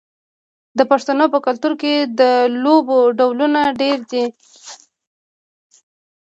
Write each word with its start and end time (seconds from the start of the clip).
د 0.77 0.79
پښتنو 0.91 1.25
په 1.33 1.39
کلتور 1.45 1.73
کې 1.81 1.93
د 2.19 2.21
لوبو 2.63 2.99
ډولونه 3.19 3.61
ډیر 3.81 3.97
دي. 4.11 4.25